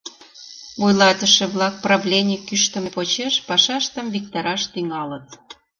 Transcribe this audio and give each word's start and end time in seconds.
Вуйлатыше-влак 0.79 1.75
правлений 1.85 2.41
кӱштымӧ 2.47 2.89
почеш 2.95 3.33
пашаштым 3.47 4.05
виктараш 4.13 4.61
тӱҥалыт. 4.73 5.27